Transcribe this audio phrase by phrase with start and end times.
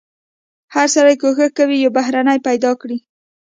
[0.73, 2.97] هر سړی کوښښ کوي یو بهرنی پیدا کړي.